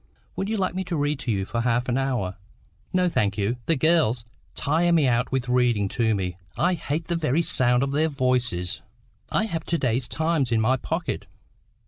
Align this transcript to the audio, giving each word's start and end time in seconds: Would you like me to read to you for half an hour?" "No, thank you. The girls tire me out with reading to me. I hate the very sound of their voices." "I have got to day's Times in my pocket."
Would 0.35 0.49
you 0.49 0.57
like 0.57 0.73
me 0.73 0.83
to 0.85 0.95
read 0.95 1.19
to 1.19 1.31
you 1.31 1.45
for 1.45 1.61
half 1.61 1.87
an 1.87 1.95
hour?" 1.95 2.35
"No, 2.91 3.07
thank 3.07 3.37
you. 3.37 3.57
The 3.67 3.75
girls 3.75 4.25
tire 4.55 4.91
me 4.91 5.07
out 5.07 5.31
with 5.31 5.47
reading 5.47 5.87
to 5.89 6.15
me. 6.15 6.37
I 6.57 6.73
hate 6.73 7.05
the 7.07 7.15
very 7.15 7.43
sound 7.43 7.83
of 7.83 7.91
their 7.91 8.09
voices." 8.09 8.81
"I 9.29 9.43
have 9.45 9.61
got 9.61 9.67
to 9.69 9.77
day's 9.77 10.07
Times 10.07 10.51
in 10.51 10.59
my 10.59 10.75
pocket." 10.77 11.27